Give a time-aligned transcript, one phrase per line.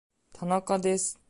[0.33, 1.19] 田中です